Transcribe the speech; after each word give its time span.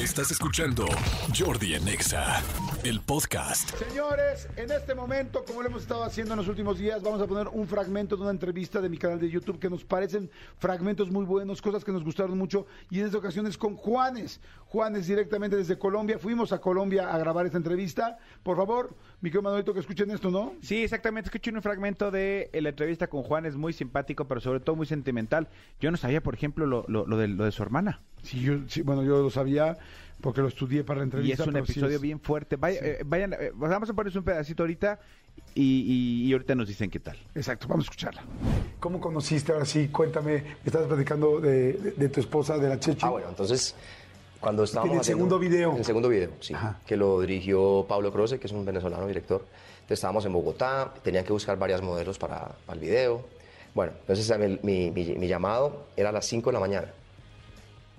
Estás 0.00 0.30
escuchando 0.30 0.86
Jordi 1.38 1.74
en 1.74 1.86
Exa, 1.86 2.42
el 2.84 3.00
podcast. 3.02 3.68
Señores, 3.76 4.48
en 4.56 4.70
este 4.70 4.94
momento, 4.94 5.44
como 5.44 5.60
lo 5.60 5.68
hemos 5.68 5.82
estado 5.82 6.04
haciendo 6.04 6.32
en 6.32 6.38
los 6.38 6.48
últimos 6.48 6.78
días, 6.78 7.02
vamos 7.02 7.20
a 7.20 7.26
poner 7.26 7.48
un 7.48 7.68
fragmento 7.68 8.16
de 8.16 8.22
una 8.22 8.30
entrevista 8.30 8.80
de 8.80 8.88
mi 8.88 8.96
canal 8.96 9.20
de 9.20 9.28
YouTube 9.28 9.58
que 9.58 9.68
nos 9.68 9.84
parecen 9.84 10.30
fragmentos 10.56 11.10
muy 11.10 11.26
buenos, 11.26 11.60
cosas 11.60 11.84
que 11.84 11.92
nos 11.92 12.02
gustaron 12.02 12.38
mucho. 12.38 12.66
Y 12.88 13.00
en 13.00 13.06
esta 13.06 13.18
ocasión 13.18 13.46
es 13.46 13.58
con 13.58 13.76
Juanes. 13.76 14.40
Juanes 14.68 15.06
directamente 15.06 15.54
desde 15.56 15.78
Colombia. 15.78 16.18
Fuimos 16.18 16.52
a 16.52 16.62
Colombia 16.62 17.12
a 17.12 17.18
grabar 17.18 17.44
esta 17.44 17.58
entrevista. 17.58 18.16
Por 18.42 18.56
favor, 18.56 18.96
mi 19.20 19.28
querido 19.28 19.42
Manuelito, 19.42 19.74
que 19.74 19.80
escuchen 19.80 20.10
esto, 20.12 20.30
¿no? 20.30 20.54
Sí, 20.62 20.82
exactamente. 20.82 21.28
Escuché 21.28 21.52
un 21.52 21.60
fragmento 21.60 22.10
de 22.10 22.48
la 22.54 22.70
entrevista 22.70 23.08
con 23.08 23.22
Juan, 23.22 23.44
es 23.44 23.54
muy 23.54 23.74
simpático, 23.74 24.26
pero 24.26 24.40
sobre 24.40 24.60
todo 24.60 24.76
muy 24.76 24.86
sentimental. 24.86 25.48
Yo 25.78 25.90
no 25.90 25.98
sabía, 25.98 26.22
por 26.22 26.32
ejemplo, 26.32 26.64
lo, 26.64 26.86
lo, 26.88 27.06
lo 27.06 27.18
de, 27.18 27.28
lo 27.28 27.44
de 27.44 27.52
su 27.52 27.62
hermana. 27.62 28.00
Sí, 28.22 28.40
yo, 28.40 28.58
sí, 28.68 28.82
bueno, 28.82 29.02
yo 29.02 29.22
lo 29.22 29.30
sabía 29.30 29.78
porque 30.20 30.40
lo 30.40 30.48
estudié 30.48 30.84
para 30.84 30.98
la 30.98 31.04
Y 31.04 31.06
entrevista. 31.06 31.42
es 31.42 31.48
un 31.48 31.54
sí 31.54 31.58
episodio 31.60 31.96
es- 31.96 32.02
bien 32.02 32.20
fuerte. 32.20 32.56
Vaya, 32.56 32.78
Sí. 32.80 32.86
eh, 32.86 32.98
vayan, 33.04 33.32
eh, 33.34 33.50
vamos 33.54 33.88
a 33.88 33.92
ponerles 33.94 34.16
un 34.16 34.24
pedacito 34.24 34.62
ahorita 34.62 35.00
y, 35.54 35.62
y- 35.62 36.28
y 36.28 36.32
ahorita 36.32 36.54
nos 36.54 36.68
dicen 36.68 36.90
qué 36.90 37.00
tal. 37.00 37.16
Exacto, 37.34 37.66
vamos 37.68 37.84
a 37.84 37.86
escucharla. 37.86 38.22
¿Cómo 38.78 39.00
conociste? 39.00 39.52
Ahora 39.52 39.64
sí, 39.64 39.88
cuéntame. 39.88 40.32
Me 40.42 40.56
estabas 40.66 40.88
platicando 40.88 41.40
de, 41.40 41.72
de- 41.74 41.90
de 41.92 42.08
tu 42.08 42.20
esposa, 42.20 42.58
de 42.58 42.68
la 42.68 42.78
Chechi. 42.78 43.00
Ah, 43.04 43.10
bueno, 43.10 43.28
entonces, 43.30 43.74
cuando 44.40 44.64
estábamos 44.64 44.94
el 44.94 45.00
haciendo- 45.00 45.24
segundo 45.24 45.38
video. 45.38 45.76
El 45.76 45.84
segundo 45.84 46.08
video, 46.08 46.30
sí. 46.40 46.54
Ajá. 46.54 46.78
Que 46.86 46.96
lo 46.96 47.20
dirigió 47.20 47.84
Pablo 47.88 48.12
Croce, 48.12 48.38
que 48.38 48.46
es 48.46 48.52
un 48.52 48.64
venezolano 48.64 49.06
director. 49.06 49.40
Entonces 49.42 49.98
estábamos 49.98 50.24
en 50.24 50.32
Bogotá, 50.32 50.94
tenían 51.02 51.24
que 51.24 51.32
buscar 51.32 51.58
varias 51.58 51.82
modelos 51.82 52.18
para, 52.18 52.48
para 52.66 52.74
el 52.74 52.80
video. 52.80 53.24
Bueno, 53.74 53.92
entonces 54.00 54.38
mi, 54.38 54.58
mi- 54.62 54.90
mi- 54.90 55.14
mi 55.16 55.28
llamado 55.28 55.86
era 55.96 56.08
a 56.10 56.12
las 56.12 56.26
5 56.26 56.50
de 56.50 56.54
la 56.54 56.60
mañana. 56.60 56.88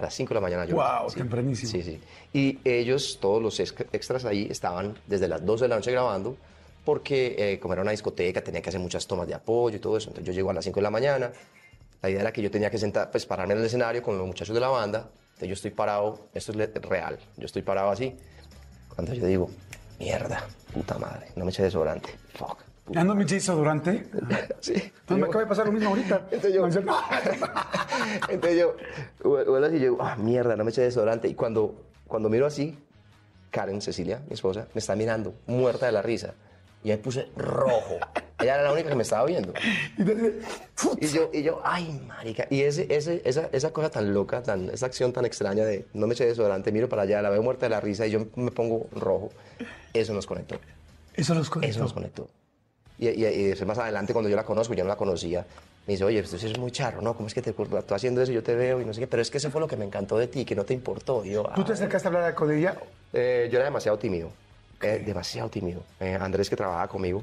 A 0.00 0.04
las 0.04 0.14
5 0.14 0.30
de 0.30 0.34
la 0.36 0.40
mañana 0.40 0.64
yo. 0.64 0.76
Guau, 0.76 1.10
sí. 1.10 1.16
tempranísimo. 1.18 1.70
Sí, 1.70 1.82
sí. 1.82 2.00
Y 2.32 2.58
ellos, 2.64 3.18
todos 3.20 3.42
los 3.42 3.60
ex- 3.60 3.74
extras 3.92 4.24
ahí, 4.24 4.46
estaban 4.50 4.98
desde 5.06 5.28
las 5.28 5.44
12 5.44 5.64
de 5.64 5.68
la 5.68 5.76
noche 5.76 5.92
grabando, 5.92 6.36
porque 6.86 7.34
eh, 7.38 7.58
como 7.60 7.74
era 7.74 7.82
una 7.82 7.90
discoteca, 7.90 8.42
tenía 8.42 8.62
que 8.62 8.70
hacer 8.70 8.80
muchas 8.80 9.06
tomas 9.06 9.28
de 9.28 9.34
apoyo 9.34 9.76
y 9.76 9.78
todo 9.78 9.98
eso. 9.98 10.08
Entonces 10.08 10.26
yo 10.26 10.32
llego 10.32 10.48
a 10.50 10.54
las 10.54 10.64
5 10.64 10.76
de 10.76 10.82
la 10.82 10.90
mañana. 10.90 11.30
La 12.00 12.08
idea 12.08 12.22
era 12.22 12.32
que 12.32 12.40
yo 12.40 12.50
tenía 12.50 12.70
que 12.70 12.78
sentar, 12.78 13.10
pues 13.10 13.26
pararme 13.26 13.52
en 13.52 13.60
el 13.60 13.66
escenario 13.66 14.02
con 14.02 14.16
los 14.16 14.26
muchachos 14.26 14.54
de 14.54 14.60
la 14.60 14.68
banda. 14.68 15.10
Entonces 15.34 15.48
yo 15.48 15.52
estoy 15.54 15.70
parado, 15.72 16.28
esto 16.32 16.52
es 16.52 16.82
real, 16.88 17.18
yo 17.36 17.44
estoy 17.44 17.60
parado 17.60 17.90
así. 17.90 18.16
Cuando 18.94 19.12
yo 19.12 19.26
digo, 19.26 19.50
mierda, 19.98 20.46
puta 20.72 20.98
madre, 20.98 21.26
no 21.36 21.44
me 21.44 21.50
eché 21.50 21.62
desodorante. 21.62 22.08
Fuck. 22.34 22.58
¿Ya 22.92 23.04
no 23.04 23.14
me 23.14 23.22
eché 23.22 23.38
durante? 23.40 24.04
Sí. 24.60 24.92
No, 25.08 25.16
me 25.16 25.26
acaba 25.26 25.40
de 25.40 25.46
pasar 25.46 25.66
lo 25.66 25.72
mismo 25.72 25.90
ahorita. 25.90 26.26
Entonces 26.30 26.54
yo, 26.54 26.66
entonces 28.28 28.58
yo, 28.58 28.76
vuelvo 29.22 29.56
así 29.56 29.76
y 29.76 29.80
yo, 29.80 29.96
ah, 30.00 30.16
mierda, 30.16 30.56
no 30.56 30.64
me 30.64 30.70
eché 30.70 30.82
desodorante. 30.82 31.28
Y 31.28 31.34
cuando, 31.34 31.74
cuando 32.06 32.28
miro 32.28 32.46
así, 32.46 32.78
Karen, 33.50 33.80
Cecilia, 33.80 34.22
mi 34.28 34.34
esposa, 34.34 34.66
me 34.74 34.78
está 34.78 34.94
mirando, 34.96 35.34
muerta 35.46 35.86
de 35.86 35.92
la 35.92 36.02
risa. 36.02 36.34
Y 36.82 36.88
me 36.88 36.98
puse 36.98 37.28
rojo. 37.36 37.98
Ella 38.40 38.54
era 38.54 38.62
la 38.64 38.72
única 38.72 38.88
que 38.88 38.94
me 38.94 39.02
estaba 39.02 39.26
viendo. 39.26 39.52
Y 39.98 40.02
entonces, 40.02 41.12
yo, 41.12 41.30
y 41.32 41.42
yo, 41.42 41.60
ay, 41.62 42.00
marica. 42.08 42.46
Y 42.48 42.62
ese, 42.62 42.86
ese, 42.88 43.20
esa, 43.24 43.50
esa 43.52 43.70
cosa 43.70 43.90
tan 43.90 44.14
loca, 44.14 44.42
tan, 44.42 44.70
esa 44.70 44.86
acción 44.86 45.12
tan 45.12 45.26
extraña 45.26 45.64
de 45.64 45.86
no 45.92 46.06
me 46.06 46.14
eché 46.14 46.24
desodorante, 46.24 46.72
miro 46.72 46.88
para 46.88 47.02
allá, 47.02 47.20
la 47.20 47.28
veo 47.28 47.42
muerta 47.42 47.66
de 47.66 47.70
la 47.70 47.80
risa 47.80 48.06
y 48.06 48.10
yo 48.10 48.26
me 48.36 48.50
pongo 48.50 48.86
rojo. 48.92 49.30
Eso 49.92 50.14
nos 50.14 50.26
conectó. 50.26 50.58
Eso 51.14 51.34
los 51.34 51.50
conectó. 51.50 51.70
Eso 51.70 51.80
nos 51.80 51.92
conectó. 51.92 52.28
Y, 53.00 53.08
y, 53.08 53.24
y 53.26 53.42
después 53.44 53.66
más 53.66 53.78
adelante, 53.78 54.12
cuando 54.12 54.28
yo 54.28 54.36
la 54.36 54.44
conozco, 54.44 54.74
yo 54.74 54.84
no 54.84 54.88
la 54.88 54.96
conocía, 54.96 55.44
me 55.86 55.94
dice, 55.94 56.04
oye, 56.04 56.20
usted 56.20 56.36
es 56.44 56.58
muy 56.58 56.70
charro, 56.70 57.00
¿no? 57.00 57.14
¿Cómo 57.16 57.26
es 57.26 57.34
que 57.34 57.40
te, 57.42 57.52
tú 57.52 57.94
haciendo 57.94 58.20
eso 58.22 58.30
y 58.30 58.34
yo 58.34 58.42
te 58.42 58.54
veo 58.54 58.80
y 58.80 58.84
no 58.84 58.92
sé 58.92 59.00
qué? 59.00 59.06
Pero 59.06 59.22
es 59.22 59.30
que 59.30 59.38
eso 59.38 59.50
fue 59.50 59.60
lo 59.60 59.66
que 59.66 59.76
me 59.76 59.86
encantó 59.86 60.18
de 60.18 60.26
ti, 60.28 60.44
que 60.44 60.54
no 60.54 60.64
te 60.64 60.74
importó. 60.74 61.24
Y 61.24 61.30
yo, 61.30 61.50
¿Tú 61.54 61.64
te 61.64 61.72
acercaste 61.72 62.06
a 62.08 62.10
hablar 62.10 62.34
con 62.34 62.52
ella? 62.52 62.76
Eh, 63.12 63.48
yo 63.50 63.56
era 63.56 63.64
demasiado 63.64 63.98
tímido, 63.98 64.30
eh, 64.82 65.02
demasiado 65.04 65.48
tímido. 65.48 65.82
Eh, 65.98 66.16
Andrés, 66.20 66.48
que 66.50 66.56
trabajaba 66.56 66.86
conmigo, 66.88 67.22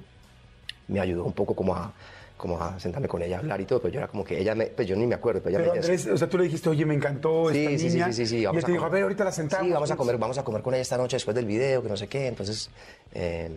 me 0.87 0.99
ayudó 0.99 1.23
un 1.25 1.33
poco 1.33 1.55
como 1.55 1.75
a, 1.75 1.93
como 2.37 2.59
a 2.61 2.79
sentarme 2.79 3.07
con 3.07 3.21
ella 3.21 3.37
a 3.37 3.39
hablar 3.39 3.61
y 3.61 3.65
todo, 3.65 3.79
pero 3.79 3.93
yo 3.93 3.99
era 3.99 4.07
como 4.07 4.23
que 4.25 4.39
ella, 4.39 4.55
me, 4.55 4.65
pues 4.67 4.87
yo 4.87 4.95
ni 4.95 5.05
me 5.05 5.13
acuerdo, 5.15 5.41
pero 5.43 5.51
ella 5.51 5.59
Pero 5.59 5.71
me 5.73 5.77
decía, 5.79 5.93
Andrés, 5.93 6.13
o 6.13 6.17
sea, 6.17 6.27
tú 6.27 6.37
le 6.39 6.45
dijiste, 6.45 6.69
oye, 6.69 6.85
me 6.85 6.95
encantó 6.95 7.51
Sí, 7.51 7.59
esta 7.65 7.69
sí, 7.71 7.77
sí, 7.77 7.89
niña. 7.97 8.05
sí, 8.07 8.13
sí, 8.13 8.25
sí, 8.25 8.37
y 8.39 8.45
vamos 8.45 8.59
él 8.59 8.65
te 8.65 8.71
a 8.71 8.73
dijo, 8.73 8.85
a 8.85 8.89
ver, 8.89 9.03
ahorita 9.03 9.23
la 9.23 9.31
sentamos. 9.31 9.67
Sí, 9.67 9.73
vamos 9.73 9.91
a 9.91 9.95
comer, 9.95 10.17
vamos 10.17 10.37
a 10.39 10.43
comer 10.43 10.61
con 10.63 10.73
ella 10.73 10.81
esta 10.81 10.97
noche 10.97 11.17
después 11.17 11.35
del 11.35 11.45
video, 11.45 11.83
que 11.83 11.89
no 11.89 11.95
sé 11.97 12.07
qué. 12.07 12.25
Entonces, 12.27 12.69
eh, 13.13 13.51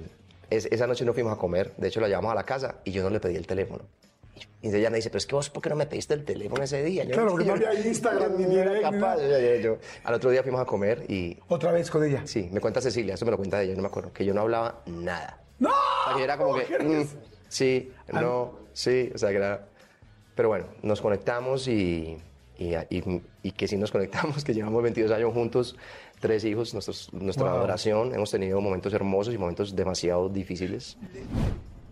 es- 0.51 0.67
esa 0.67 0.87
noche 0.87 1.05
no 1.05 1.15
fuimos 1.15 1.33
a 1.33 1.37
comer. 1.37 1.73
De 1.77 1.89
hecho, 1.89 2.01
la 2.01 2.09
llevamos 2.09 2.33
a 2.33 2.35
la 2.35 2.45
casa 2.45 2.77
y 2.85 2.93
yo 2.93 3.03
no 3.03 3.11
le 3.11 3.21
pedí 3.21 3.37
el 3.37 3.47
teléfono. 3.47 3.85
Y 4.63 4.67
entonces 4.67 4.81
ella 4.81 4.91
me 4.91 4.97
dice, 4.97 5.11
pero 5.11 5.19
es 5.19 5.27
que 5.27 5.35
vos, 5.35 5.51
¿por 5.51 5.63
qué 5.63 5.69
no 5.71 5.77
me 5.77 5.87
pediste 5.87 6.15
el 6.15 6.25
teléfono 6.25 6.63
ese 6.63 6.83
día? 6.83 7.05
Yo- 7.05 7.13
Claro, 7.15 7.31
porque 7.31 7.45
no 7.47 7.53
había 7.55 7.75
Instagram, 7.75 8.39
yo 8.39 8.49
ni 8.49 8.57
era 8.57 8.73
ni 8.73 8.81
capaz. 8.81 9.17
Yo- 9.21 9.57
yo- 9.57 9.79
Al 10.05 10.15
otro 10.15 10.31
día 10.31 10.43
fuimos 10.43 10.61
a 10.61 10.65
comer 10.65 11.05
y 11.09 11.39
Otra 11.49 11.73
vez 11.73 11.91
con 11.91 12.05
ella. 12.05 12.23
Sí, 12.27 12.49
me 12.53 12.61
cuenta 12.61 12.81
Cecilia, 12.81 13.15
eso 13.15 13.25
me 13.25 13.31
lo 13.33 13.37
cuenta 13.37 13.63
ella, 13.63 13.71
yo 13.71 13.77
no 13.77 13.83
me 13.83 13.89
acuerdo, 13.89 14.13
que 14.13 14.25
yo 14.25 14.33
no 14.35 14.41
hablaba 14.43 14.83
nada. 14.87 15.41
¡No! 15.59 15.69
O 15.71 16.09
sea, 16.09 16.17
que 16.17 16.25
era 16.25 16.37
como 16.39 16.55
que, 16.55 16.79
mm, 16.79 17.05
sí, 17.49 17.93
no, 18.13 18.59
sí, 18.73 19.11
o 19.15 19.19
sea, 19.19 19.31
que 19.31 19.37
era... 19.37 19.67
Pero 20.35 20.49
bueno, 20.49 20.67
nos 20.83 21.01
conectamos 21.03 21.69
y, 21.69 22.17
y, 22.61 22.75
y- 22.95 23.23
y 23.43 23.51
que 23.53 23.67
sí 23.67 23.77
nos 23.77 23.91
conectamos, 23.91 24.45
que 24.45 24.53
llevamos 24.55 24.83
22 24.83 25.11
años 25.11 25.33
juntos, 25.33 25.77
tres 26.21 26.45
hijos, 26.45 26.75
nuestros, 26.75 27.13
nuestra 27.13 27.47
Wow. 27.49 27.57
adoración, 27.57 28.15
hemos 28.15 28.31
tenido 28.31 28.61
momentos 28.61 28.93
hermosos 28.93 29.35
y 29.35 29.39
momentos 29.39 29.75
demasiado 29.75 30.29
difíciles. 30.29 30.97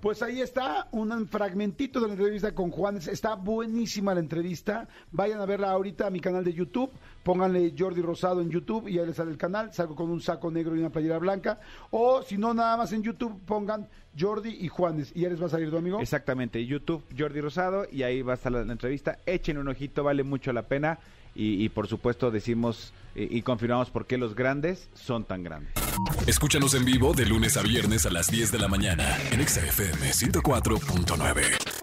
Pues 0.00 0.22
ahí 0.22 0.40
está, 0.40 0.86
un 0.92 1.26
fragmentito 1.26 2.00
de 2.00 2.06
la 2.06 2.12
entrevista 2.12 2.54
con 2.54 2.70
Juanes. 2.70 3.08
Está 3.08 3.34
buenísima 3.34 4.14
la 4.14 4.20
entrevista. 4.20 4.86
Vayan 5.10 5.40
a 5.40 5.46
verla 5.46 5.70
ahorita 5.70 6.06
a 6.06 6.10
mi 6.10 6.20
canal 6.20 6.44
de 6.44 6.52
YouTube. 6.52 6.90
Pónganle 7.24 7.74
Jordi 7.76 8.00
Rosado 8.00 8.40
en 8.40 8.48
YouTube 8.48 8.88
y 8.88 8.98
ahí 8.98 9.06
les 9.06 9.16
sale 9.16 9.32
el 9.32 9.36
canal. 9.38 9.72
Salgo 9.72 9.96
con 9.96 10.10
un 10.10 10.20
saco 10.20 10.50
negro 10.52 10.76
y 10.76 10.78
una 10.78 10.90
playera 10.90 11.18
blanca. 11.18 11.58
O 11.90 12.22
si 12.22 12.38
no, 12.38 12.54
nada 12.54 12.76
más 12.76 12.92
en 12.92 13.02
YouTube 13.02 13.40
pongan 13.44 13.88
Jordi 14.16 14.56
y 14.60 14.68
Juanes. 14.68 15.10
Y 15.16 15.22
ya 15.22 15.30
les 15.30 15.42
va 15.42 15.46
a 15.46 15.50
salir 15.50 15.68
tu 15.68 15.76
amigo. 15.76 16.00
Exactamente, 16.00 16.64
YouTube 16.64 17.02
Jordi 17.16 17.40
Rosado 17.40 17.86
y 17.90 18.04
ahí 18.04 18.22
va 18.22 18.34
a 18.34 18.36
estar 18.36 18.52
la, 18.52 18.64
la 18.64 18.72
entrevista. 18.72 19.18
Echen 19.26 19.58
un 19.58 19.68
ojito, 19.68 20.04
vale 20.04 20.22
mucho 20.22 20.52
la 20.52 20.62
pena 20.62 20.98
y, 21.40 21.68
por 21.68 21.86
supuesto 21.86 22.32
decimos 22.32 22.92
y, 23.14 23.38
y 23.38 23.42
confirmamos 23.42 23.90
por 23.90 24.06
qué 24.06 24.18
los 24.18 24.34
grandes 24.34 24.88
son 24.94 25.24
tan 25.24 25.44
grandes. 25.44 25.72
Escúchanos 26.26 26.74
en 26.74 26.84
vivo 26.84 27.14
de 27.14 27.26
lunes 27.26 27.56
a 27.56 27.62
viernes 27.62 28.06
a 28.06 28.10
las 28.10 28.28
10 28.30 28.50
de 28.50 28.58
la 28.58 28.68
mañana 28.68 29.16
en 29.30 29.40
Exa 29.40 29.64
FM 29.64 30.10
104.9. 30.10 31.77